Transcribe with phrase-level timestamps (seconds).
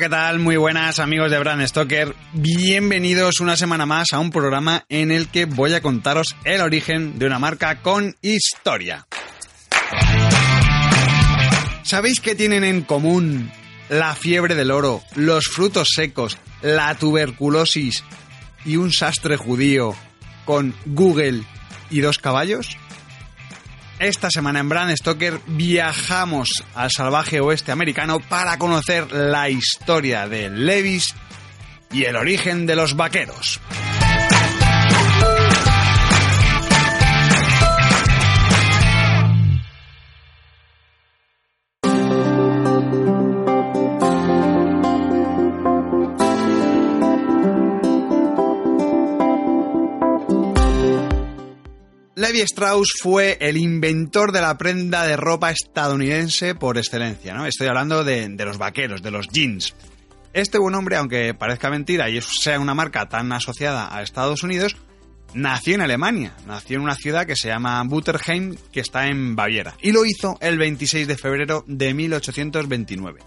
[0.00, 0.38] ¿Qué tal?
[0.38, 2.16] Muy buenas amigos de Brand Stoker.
[2.32, 7.18] Bienvenidos una semana más a un programa en el que voy a contaros el origen
[7.18, 9.06] de una marca con historia.
[11.82, 13.52] ¿Sabéis qué tienen en común
[13.90, 18.02] la fiebre del oro, los frutos secos, la tuberculosis
[18.64, 19.94] y un sastre judío
[20.46, 21.42] con Google
[21.90, 22.78] y dos caballos?
[24.00, 30.48] Esta semana en Brand Stoker viajamos al salvaje oeste americano para conocer la historia de
[30.48, 31.14] Levis
[31.92, 33.60] y el origen de los vaqueros.
[52.30, 57.44] Levi Strauss fue el inventor de la prenda de ropa estadounidense por excelencia, ¿no?
[57.44, 59.74] Estoy hablando de, los vaqueros, de los jeans.
[60.32, 64.76] Este buen hombre, aunque parezca mentira y sea una marca tan asociada a Estados Unidos,
[65.34, 69.74] nació en Alemania, nació en una ciudad que se llama Butterheim, que está en Baviera,
[69.82, 73.22] y lo hizo el 26 de febrero de 1829.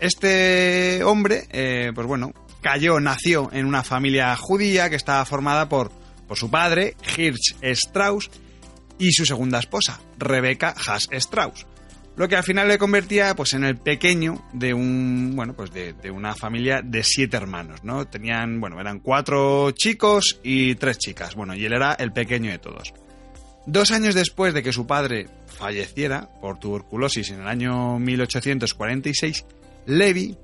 [0.00, 2.32] Este hombre, eh, pues bueno,
[2.62, 5.92] cayó, nació en una familia judía que estaba formada por
[6.28, 8.30] por su padre, Hirsch Strauss,
[8.98, 11.66] y su segunda esposa, Rebecca Haas Strauss.
[12.16, 15.34] Lo que al final le convertía pues, en el pequeño de un.
[15.36, 18.08] Bueno, pues de, de, una familia de siete hermanos, ¿no?
[18.08, 21.36] Tenían, bueno, eran cuatro chicos y tres chicas.
[21.36, 22.92] Bueno, y él era el pequeño de todos.
[23.66, 29.44] Dos años después de que su padre falleciera por tuberculosis en el año 1846,
[29.86, 30.36] Levi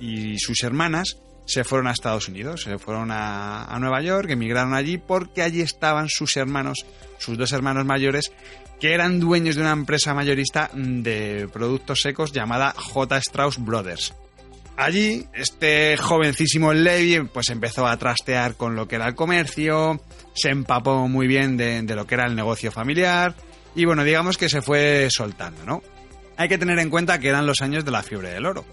[0.00, 4.98] y sus hermanas se fueron a Estados Unidos, se fueron a, Nueva York, emigraron allí
[4.98, 6.84] porque allí estaban sus hermanos,
[7.18, 8.32] sus dos hermanos mayores,
[8.80, 13.16] que eran dueños de una empresa mayorista de productos secos llamada J.
[13.18, 14.14] Strauss Brothers.
[14.76, 20.00] Allí, este jovencísimo Levi pues empezó a trastear con lo que era el comercio,
[20.34, 23.34] se empapó muy bien de, de lo que era el negocio familiar
[23.74, 25.82] y bueno, digamos que se fue soltando, ¿no?
[26.36, 28.64] Hay que tener en cuenta que eran los años de la fiebre del oro.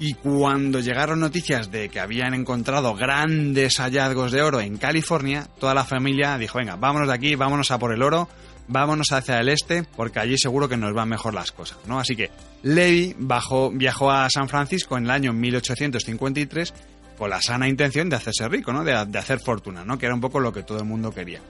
[0.00, 5.74] Y cuando llegaron noticias de que habían encontrado grandes hallazgos de oro en California, toda
[5.74, 8.28] la familia dijo, venga, vámonos de aquí, vámonos a por el oro,
[8.68, 11.98] vámonos hacia el este, porque allí seguro que nos van mejor las cosas, ¿no?
[11.98, 12.30] Así que
[12.62, 16.74] Levi bajó, viajó a San Francisco en el año 1853
[17.16, 18.84] con la sana intención de hacerse rico, ¿no?
[18.84, 19.98] De, de hacer fortuna, ¿no?
[19.98, 21.40] Que era un poco lo que todo el mundo quería.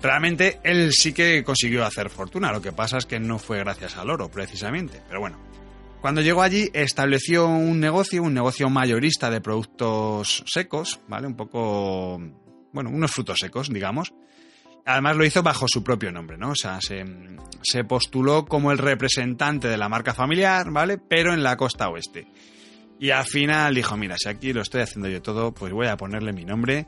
[0.00, 3.96] Realmente él sí que consiguió hacer fortuna, lo que pasa es que no fue gracias
[3.96, 5.38] al oro, precisamente, pero bueno.
[6.04, 11.26] Cuando llegó allí estableció un negocio, un negocio mayorista de productos secos, ¿vale?
[11.26, 12.20] Un poco,
[12.74, 14.12] bueno, unos frutos secos, digamos.
[14.84, 16.50] Además lo hizo bajo su propio nombre, ¿no?
[16.50, 20.98] O sea, se, postuló como el representante de la marca familiar, ¿vale?
[20.98, 22.26] Pero en la costa oeste.
[23.00, 25.96] Y al final dijo, mira, si aquí lo estoy haciendo yo todo, pues voy a
[25.96, 26.86] ponerle mi nombre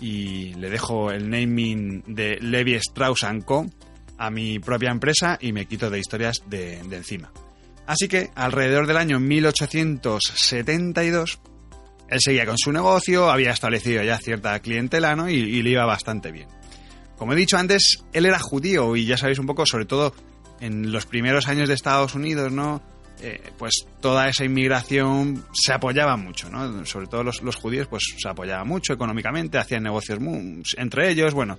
[0.00, 3.66] y le dejo el naming de Levi Strauss Co.
[4.16, 7.30] a mi propia empresa y me quito de historias de encima.
[7.86, 11.38] Así que alrededor del año 1872
[12.08, 15.28] él seguía con su negocio, había establecido ya cierta clientela ¿no?
[15.28, 16.48] y, le iba bastante bien.
[17.16, 20.14] Como he dicho antes, él era judío y ya sabéis un poco, sobre todo
[20.60, 22.82] en los primeros años de Estados Unidos, ¿no?
[23.22, 26.84] Eh, pues toda esa inmigración se apoyaba mucho, ¿no?
[26.84, 30.18] Sobre todo los, judíos, pues se apoyaba mucho económicamente, hacían negocios
[30.76, 31.58] entre ellos, bueno,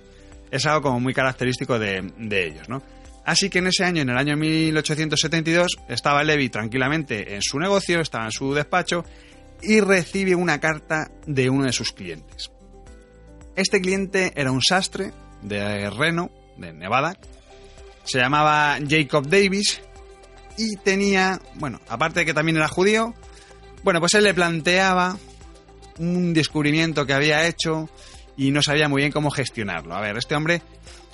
[0.52, 2.80] es algo como muy característico de, de ellos, ¿no?
[3.28, 8.00] Así que en ese año, en el año 1872, estaba Levi tranquilamente en su negocio,
[8.00, 9.04] estaba en su despacho
[9.60, 12.50] y recibe una carta de uno de sus clientes.
[13.54, 17.18] Este cliente era un sastre de Reno, de Nevada,
[18.02, 19.82] se llamaba Jacob Davis
[20.56, 23.12] y tenía, bueno, aparte de que también era judío,
[23.82, 25.18] bueno, pues él le planteaba
[25.98, 27.90] un descubrimiento que había hecho
[28.38, 29.94] y no sabía muy bien cómo gestionarlo.
[29.94, 30.62] A ver, este hombre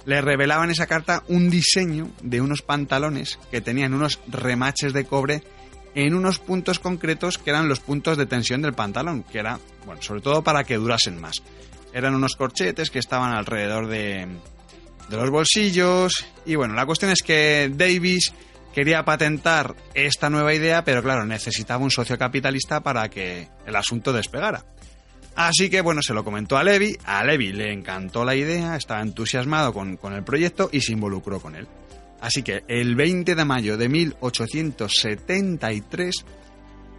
[0.06, 5.04] le revelaba en esa carta un diseño de unos pantalones que tenían unos remaches de
[5.04, 5.42] cobre
[5.94, 10.02] en unos puntos concretos que eran los puntos de tensión del pantalón, que era, bueno,
[10.02, 11.42] sobre todo para que durasen más.
[11.92, 14.26] Eran unos corchetes que estaban alrededor de,
[15.08, 16.26] de los bolsillos.
[16.44, 18.32] Y bueno, la cuestión es que Davis
[18.74, 24.12] quería patentar esta nueva idea, pero claro, necesitaba un socio capitalista para que el asunto
[24.12, 24.64] despegara.
[25.36, 29.00] Así que bueno, se lo comentó a Levi, a Levi le encantó la idea, estaba
[29.00, 31.66] entusiasmado con, con, el proyecto y se involucró con él.
[32.20, 36.24] Así que el 20 de mayo de 1873,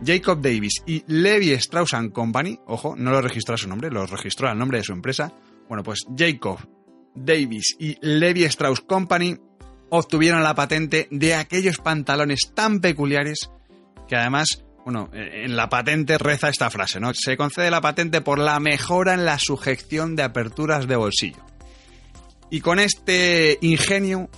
[0.05, 4.49] Jacob Davis y Levi Strauss Company, ojo, no lo registró a su nombre, lo registró
[4.49, 5.31] al nombre de su empresa,
[5.67, 6.59] bueno, pues Jacob
[7.15, 9.37] Davis y Levi Strauss Company
[9.89, 13.49] obtuvieron la patente de aquellos pantalones tan peculiares
[14.07, 17.11] que además, bueno, en la patente reza esta frase, ¿no?
[17.15, 21.43] Se concede la patente por la mejora en la sujeción de aperturas de bolsillo.
[22.51, 24.29] Y con este ingenio,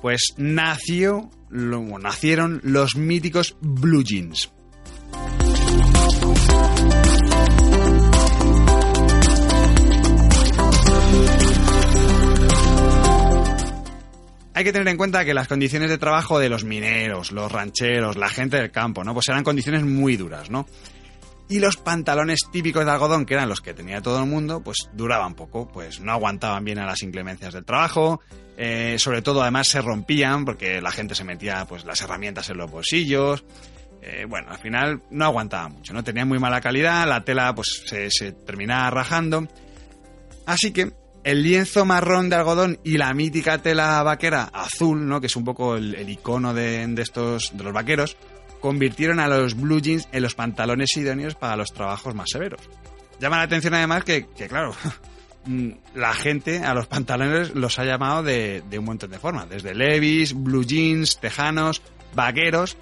[0.00, 4.50] pues nació, nacieron los míticos blue jeans.
[14.62, 18.16] Hay que tener en cuenta que las condiciones de trabajo de los mineros, los rancheros,
[18.16, 19.12] la gente del campo, ¿no?
[19.12, 20.68] Pues eran condiciones muy duras, ¿no?
[21.48, 24.88] Y los pantalones típicos de algodón, que eran los que tenía todo el mundo, pues
[24.92, 28.20] duraban poco, pues no aguantaban bien a las inclemencias del trabajo,
[28.56, 32.58] eh, sobre todo además se rompían porque la gente se metía pues las herramientas en
[32.58, 33.44] los bolsillos,
[34.00, 36.04] eh, bueno, al final no aguantaba mucho, ¿no?
[36.04, 39.48] Tenían muy mala calidad, la tela pues se terminaba rajando,
[40.46, 45.20] así que el lienzo marrón de algodón y la mítica tela vaquera azul, ¿no?
[45.20, 48.16] que es un poco el, icono de, estos, de los vaqueros,
[48.60, 52.60] convirtieron a los blue jeans en los pantalones idóneos para los trabajos más severos.
[53.20, 54.74] Llama la atención además que, claro,
[55.94, 59.74] la gente a los pantalones los ha llamado de, de un montón de formas, desde
[59.74, 61.82] levis, blue jeans, tejanos,
[62.14, 62.76] vaqueros,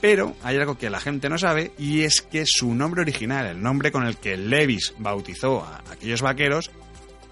[0.00, 3.62] pero hay algo que la gente no sabe y es que su nombre original, el
[3.62, 6.70] nombre con el que Levis bautizó a aquellos vaqueros,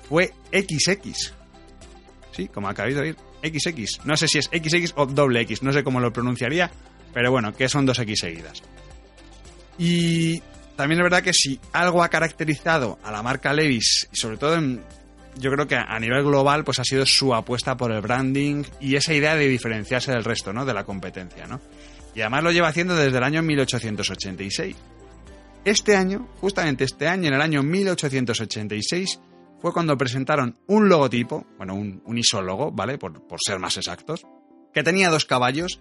[0.08, 1.32] fue XX.
[2.32, 4.04] Sí, como acabáis de oír, XX.
[4.04, 6.70] No sé si es XX o doble X, no sé cómo lo pronunciaría,
[7.12, 8.62] pero bueno, que son dos X seguidas.
[9.78, 10.40] Y
[10.76, 14.60] también es verdad que si algo ha caracterizado a la marca Levis, sobre todo
[15.36, 18.96] yo creo que a nivel global, pues ha sido su apuesta por el branding y
[18.96, 20.64] esa idea de diferenciarse del resto, ¿no?
[20.64, 21.60] De la competencia, ¿no?
[22.14, 24.76] Y además lo lleva haciendo desde el año 1886.
[25.64, 29.18] Este año, justamente este año, en el año 1886,
[29.64, 32.98] fue cuando presentaron un logotipo, bueno, un, isólogo, ¿vale?
[32.98, 34.26] Por, ser más exactos,
[34.74, 35.80] que tenía dos caballos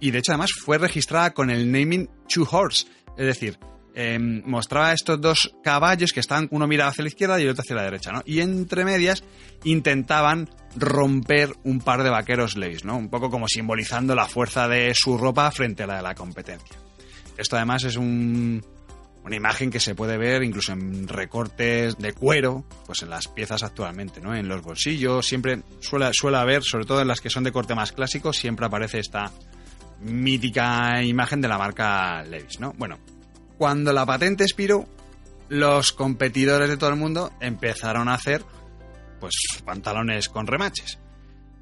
[0.00, 3.56] y de hecho además fue registrada con el naming Two Horse, es decir,
[3.94, 7.62] em, mostraba estos dos caballos que estaban, uno miraba hacia la izquierda y el otro
[7.62, 8.20] hacia la derecha, ¿no?
[8.26, 9.22] Y entre medias
[9.62, 12.96] intentaban romper un par de vaqueros Levis, ¿no?
[12.96, 16.76] Un poco como simbolizando la fuerza de su ropa frente a la de la competencia.
[17.38, 18.60] Esto además es un,
[19.24, 23.62] una imagen que se puede ver incluso en recortes de cuero, pues en las piezas
[23.62, 24.34] actualmente, ¿no?
[24.34, 27.74] En los bolsillos, siempre suele, suele haber, sobre todo en las que son de corte
[27.74, 29.30] más clásico, siempre aparece esta
[30.00, 32.72] mítica imagen de la marca Levis, ¿no?
[32.78, 32.98] Bueno,
[33.58, 34.88] cuando la patente expiró,
[35.50, 38.42] los competidores de todo el mundo empezaron a hacer,
[39.18, 39.34] pues,
[39.64, 40.98] pantalones con remaches.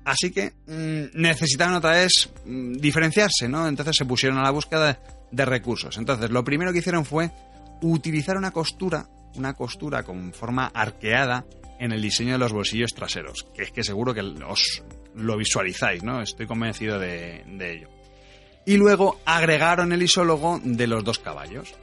[0.05, 3.67] Así que mm, necesitaban otra vez mm, diferenciarse, ¿no?
[3.67, 4.99] Entonces se pusieron a la búsqueda de
[5.33, 5.97] recursos.
[5.99, 7.31] Entonces, lo primero que hicieron fue
[7.83, 11.45] utilizar una costura, una costura con forma arqueada
[11.79, 14.83] en el diseño de los bolsillos traseros, que es que seguro que os
[15.15, 16.21] lo visualizáis, ¿no?
[16.23, 17.89] Estoy convencido de, de ello.
[18.67, 21.75] Y luego agregaron el isólogo de los dos caballos.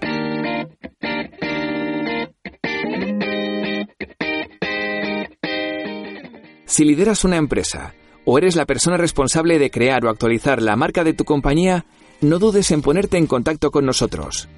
[6.65, 7.93] Si lideras una empresa
[8.25, 11.85] o eres la persona responsable de crear o actualizar la marca de tu compañía,
[12.29, 14.50] no dudes en ponerte en contacto con nosotros.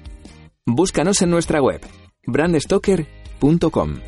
[0.66, 1.80] Búscanos en nuestra web
[2.26, 4.00] brandstoker.com.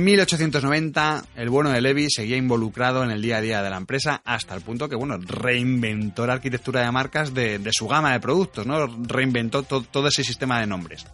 [0.00, 3.76] En 1890, el bueno de Levy seguía involucrado en el día a día de la
[3.76, 8.20] empresa hasta el punto que, bueno, reinventó la arquitectura de marcas de, su gama de
[8.20, 8.86] productos, ¿no?
[8.86, 11.04] Reinventó todo ese sistema de nombres.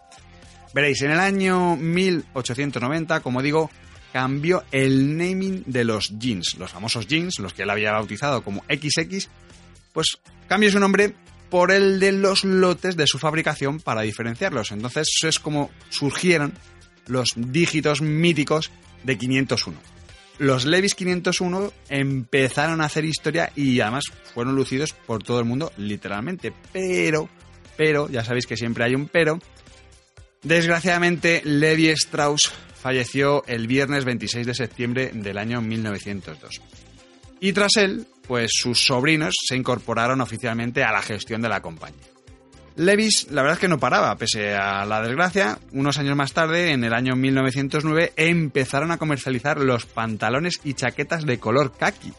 [0.73, 3.73] Veréis, en el año 1890, como digo,
[4.13, 8.63] cambió el naming de los jeans, los famosos jeans, los que él había bautizado como
[8.69, 9.29] XX,
[9.93, 11.13] pues cambió su nombre
[11.51, 14.71] por el de los lotes de su fabricación para diferenciarlos.
[14.71, 16.55] Entonces, eso es como surgieron
[17.07, 18.71] los dígitos míticos
[19.05, 19.79] de 501.
[20.39, 25.73] Los Levis 501 empezaron a hacer historia y además fueron lucidos por todo el mundo,
[25.79, 26.53] literalmente.
[26.73, 27.29] Pero,
[27.77, 29.39] pero, ya sabéis que siempre hay un pero.
[30.43, 36.61] Desgraciadamente, Levi Strauss falleció el viernes 26 de septiembre del año 1902.
[37.41, 42.16] Y tras él, pues sus sobrinos se incorporaron oficialmente a la gestión de la compañía.
[42.77, 45.59] Levis, la verdad es que no paraba, pese a la desgracia.
[45.73, 51.25] Unos años más tarde, en el año 1909, empezaron a comercializar los pantalones y chaquetas
[51.25, 52.13] de color khaki,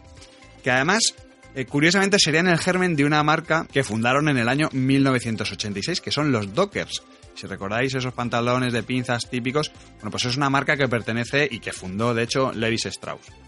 [0.64, 1.14] que además,
[1.54, 6.12] eh, curiosamente, serían el germen de una marca que fundaron en el año 1986, que
[6.12, 7.04] son los Dockers.
[7.36, 11.60] Si recordáis esos pantalones de pinzas típicos, bueno, pues es una marca que pertenece y
[11.60, 13.47] que fundó, de hecho, Levis Strauss.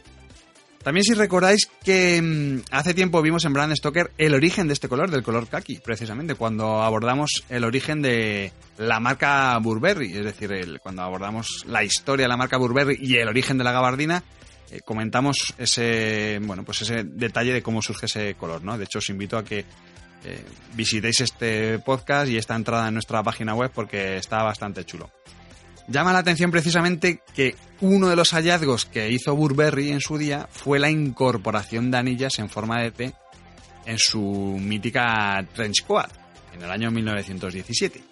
[0.84, 4.88] También si recordáis que mm, hace tiempo vimos en Brand Stoker el origen de este
[4.88, 10.80] color, del color kaki, precisamente, cuando abordamos el origen de la marca Burberry, es decir,
[10.82, 14.24] cuando abordamos la historia de la marca Burberry y el origen de la gabardina,
[14.72, 18.78] eh, comentamos ese, bueno, pues ese detalle de cómo surge ese color, ¿no?
[18.78, 19.66] De hecho, os invito a que
[20.24, 20.46] eh,
[20.76, 25.10] visitéis este podcast y esta entrada en nuestra página web porque está bastante chulo.
[25.90, 30.48] Llama la atención precisamente que uno de los hallazgos que hizo Burberry en su día
[30.52, 33.14] fue la incorporación de anillas en forma de T
[33.88, 36.12] en su mítica trench coat
[36.54, 38.04] en el año 1917.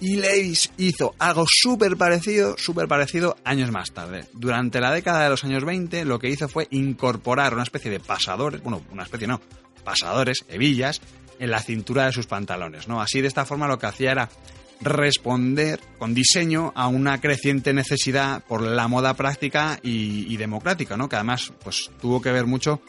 [0.00, 4.24] Y Levis hizo algo súper parecido, súper parecido años más tarde.
[4.32, 8.00] Durante la década de los años 20 lo que hizo fue incorporar una especie de
[8.00, 9.42] pasadores, bueno, una especie no,
[9.84, 11.02] pasadores, hebillas,
[11.38, 13.02] en la cintura de sus pantalones, ¿no?
[13.02, 14.30] Así de esta forma lo que hacía era
[14.80, 21.08] responder con diseño a una creciente necesidad por la moda práctica y, democrática, ¿no?
[21.08, 22.80] Que además pues, tuvo que ver mucho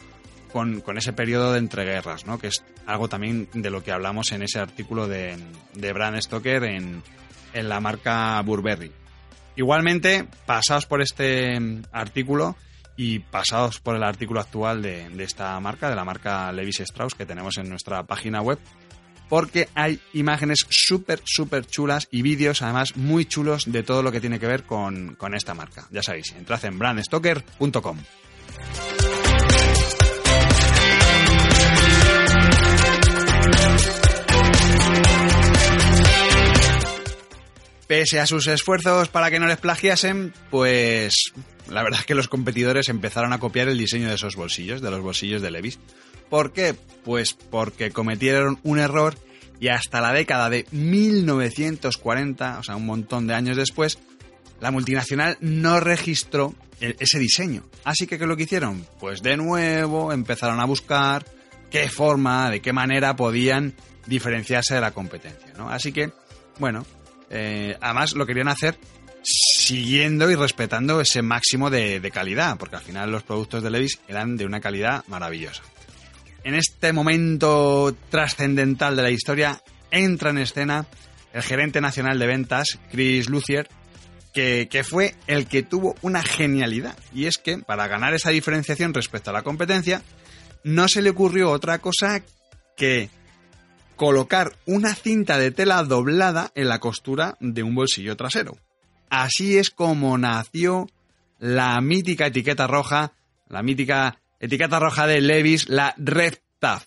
[0.52, 2.38] con, ese periodo de entreguerras, ¿no?
[2.38, 5.36] Que es algo también de lo que hablamos en ese artículo de,
[5.74, 7.02] de Bram Stoker en,
[7.54, 8.90] la marca Burberry.
[9.56, 11.58] Igualmente, pasados por este
[11.92, 12.56] artículo
[12.96, 17.14] y pasados por el artículo actual de, de esta marca, de la marca Levis Strauss
[17.14, 18.58] que tenemos en nuestra página web,
[19.32, 24.20] porque hay imágenes súper, súper chulas y vídeos además muy chulos de todo lo que
[24.20, 25.88] tiene que ver con, esta marca.
[25.90, 27.96] Ya sabéis, entrad en brandstoker.com.
[37.86, 41.32] Pese a sus esfuerzos para que no les plagiasen, pues
[41.70, 44.90] la verdad es que los competidores empezaron a copiar el diseño de esos bolsillos, de
[44.90, 45.78] los bolsillos de Levis.
[46.32, 46.74] ¿Por qué?
[47.04, 49.18] Pues porque cometieron un error
[49.60, 53.98] y hasta la década de 1940, o sea, un montón de años después,
[54.58, 57.64] la multinacional no registró ese diseño.
[57.84, 58.86] Así que, ¿qué es lo que hicieron?
[58.98, 61.26] Pues de nuevo empezaron a buscar
[61.70, 63.74] qué forma, de qué manera podían
[64.06, 65.68] diferenciarse de la competencia, ¿no?
[65.68, 66.12] Así que,
[66.58, 66.86] bueno,
[67.28, 68.78] eh, además lo querían hacer
[69.22, 74.38] siguiendo y respetando ese máximo de calidad, porque al final los productos de Levis eran
[74.38, 75.62] de una calidad maravillosa
[76.44, 80.86] en este momento trascendental de la historia entra en escena
[81.32, 83.68] el gerente nacional de ventas, Chris Lucier,
[84.32, 86.96] que, fue el que tuvo una genialidad.
[87.14, 90.02] Y es que para ganar esa diferenciación respecto a la competencia,
[90.64, 92.22] no se le ocurrió otra cosa
[92.76, 93.10] que
[93.96, 98.56] colocar una cinta de tela doblada en la costura de un bolsillo trasero.
[99.10, 100.86] Así es como nació
[101.38, 103.12] la mítica etiqueta roja,
[103.48, 106.82] la mítica etiqueta roja de Levis, la Red Tag.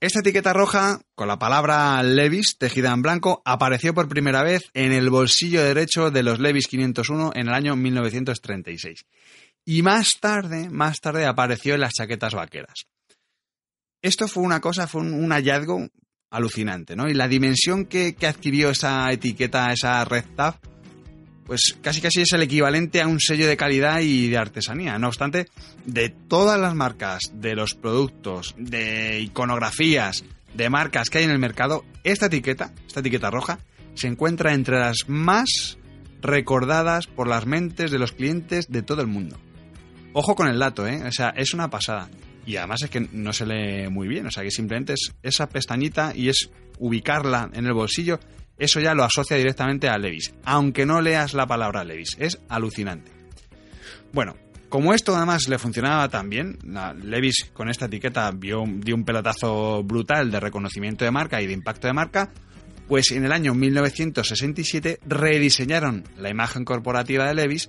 [0.00, 4.92] Esta etiqueta roja, con la palabra Levis tejida en blanco, apareció por primera vez en
[4.92, 9.04] el bolsillo derecho de los Levis 501 en el año 1936.
[9.64, 12.86] Y más tarde, más tarde apareció en las chaquetas vaqueras.
[14.00, 15.88] Esto fue una cosa, fue un, hallazgo
[16.30, 17.08] alucinante, ¿no?
[17.08, 20.56] Y la dimensión que, que adquirió esa etiqueta, esa red tab,
[21.46, 24.98] pues casi casi es el equivalente a un sello de calidad y de artesanía.
[24.98, 25.48] No obstante,
[25.84, 31.38] de todas las marcas, de los productos, de iconografías, de marcas que hay en el
[31.38, 33.58] mercado, esta etiqueta, esta etiqueta roja,
[33.94, 35.78] se encuentra entre las más
[36.20, 39.38] recordadas por las mentes de los clientes de todo el mundo.
[40.12, 41.02] Ojo con el dato, ¿eh?
[41.04, 42.08] O sea, es una pasada.
[42.44, 45.48] Y además es que no se lee muy bien, o sea que simplemente es esa
[45.48, 48.18] pestañita y es ubicarla en el bolsillo
[48.58, 52.16] eso ya lo asocia directamente a Levis, aunque no leas la palabra Levis.
[52.18, 53.10] Es alucinante.
[54.12, 54.36] Bueno,
[54.68, 56.58] como esto además le funcionaba tan bien,
[57.02, 61.86] Levis con esta etiqueta dio un pelotazo brutal de reconocimiento de marca y de impacto
[61.86, 62.30] de marca,
[62.88, 67.68] pues en el año 1967 rediseñaron la imagen corporativa de Levis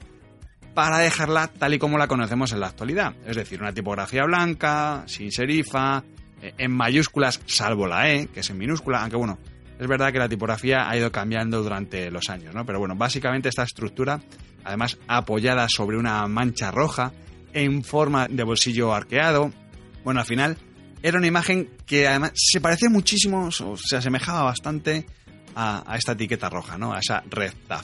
[0.73, 3.15] para dejarla tal y como la conocemos en la actualidad.
[3.25, 6.03] Es decir, una tipografía blanca, sin serifa,
[6.41, 9.39] eh, en mayúsculas, salvo la E, que es en minúscula, aunque bueno,
[9.80, 12.65] es verdad que la tipografía ha ido cambiando durante los años, ¿no?
[12.65, 14.22] Pero bueno, básicamente esta estructura,
[14.63, 17.12] además apoyada sobre una mancha roja,
[17.53, 19.51] en forma de bolsillo arqueado,
[20.03, 20.58] bueno, al final
[21.01, 25.06] era una imagen que además se parecía muchísimo, o se asemejaba bastante
[25.56, 26.94] a, esta etiqueta roja, ¿no?
[26.94, 27.84] A esa red tag.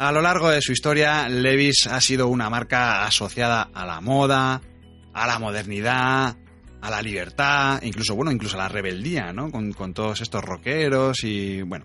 [0.00, 4.62] A lo largo de su historia, Levis ha sido una marca asociada a la moda,
[5.12, 6.38] a la modernidad,
[6.80, 9.50] a la libertad, incluso, bueno, incluso a la rebeldía, ¿no?
[9.50, 11.84] Con, todos estos rockeros y, bueno.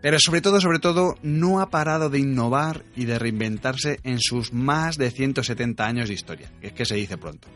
[0.00, 4.54] Pero sobre todo, sobre todo, no ha parado de innovar y de reinventarse en sus
[4.54, 7.48] más de 170 años de historia, que es que se dice pronto.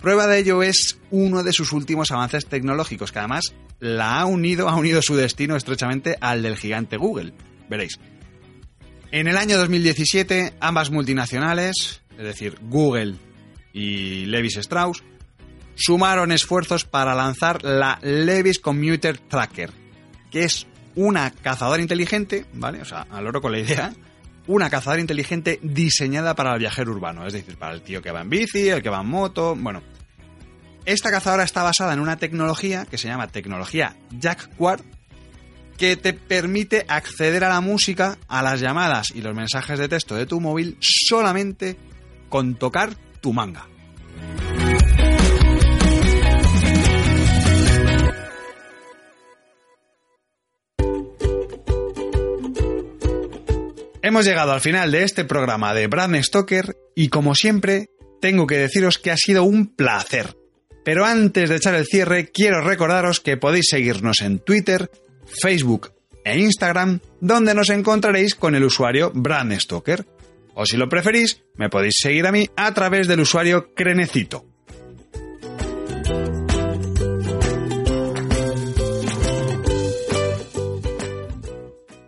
[0.00, 4.68] Prueba de ello es uno de sus últimos avances tecnológicos, que además la ha unido,
[4.68, 7.34] ha unido su destino estrechamente al del gigante Google.
[7.68, 7.98] Veréis.
[9.14, 13.14] En el año 2017, ambas multinacionales, es decir, Google
[13.72, 15.04] y Levis Strauss,
[15.76, 19.70] sumaron esfuerzos para lanzar la Levis Commuter Tracker,
[20.32, 20.66] que es
[20.96, 22.82] una cazadora inteligente, ¿vale?
[22.82, 23.92] O sea, al oro con la idea,
[24.48, 28.22] una cazadora inteligente diseñada para el viajero urbano, es decir, para el tío que va
[28.22, 29.80] en bici, el que va en moto, bueno.
[30.86, 34.82] Esta cazadora está basada en una tecnología que se llama tecnología Jacquard,
[35.76, 40.14] que te permite acceder a la música, a las llamadas y los mensajes de texto
[40.14, 41.76] de tu móvil solamente
[42.28, 43.68] con tocar tu manga.
[54.02, 57.88] Hemos llegado al final de este programa de Brad Stoker y como siempre
[58.20, 60.36] tengo que deciros que ha sido un placer.
[60.84, 64.90] Pero antes de echar el cierre quiero recordaros que podéis seguirnos en Twitter,
[65.26, 65.92] Facebook
[66.24, 70.06] e Instagram, donde nos encontraréis con el usuario Brand Stoker.
[70.54, 74.46] O si lo preferís, me podéis seguir a mí a través del usuario Crenecito.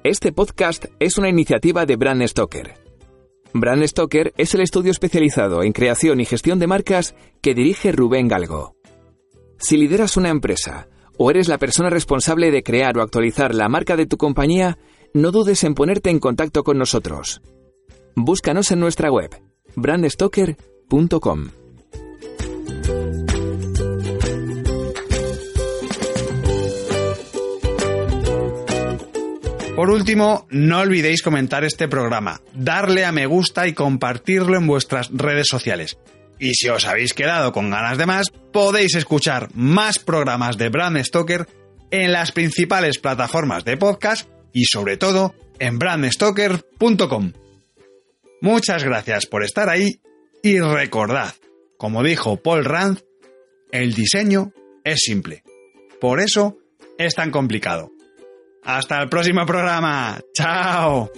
[0.08, 2.74] Este podcast es una iniciativa de Brand Stoker.
[3.52, 8.28] Brand Stoker es el estudio especializado en creación y gestión de marcas que dirige Rubén
[8.28, 8.76] Galgo.
[9.58, 10.86] Si lideras una empresa,
[11.18, 14.78] o eres la persona responsable de crear o actualizar la marca de tu compañía,
[15.14, 17.40] no dudes en ponerte en contacto con nosotros.
[18.14, 19.30] Búscanos en nuestra web,
[19.74, 21.48] brandstoker.com.
[29.76, 35.10] Por último, no olvidéis comentar este programa, darle a me gusta y compartirlo en vuestras
[35.12, 35.98] redes sociales.
[36.38, 41.02] Y si os habéis quedado con ganas de más, podéis escuchar más programas de Brand
[41.02, 41.46] Stoker
[41.90, 47.32] en las principales plataformas de podcast y sobre todo en brandstoker.com.
[48.40, 50.00] Muchas gracias por estar ahí
[50.42, 51.34] y recordad,
[51.78, 53.00] como dijo Paul Rand,
[53.72, 54.52] el diseño
[54.84, 55.42] es simple.
[56.00, 56.58] Por eso
[56.98, 57.90] es tan complicado.
[58.62, 60.20] Hasta el próximo programa.
[60.34, 61.10] Chao.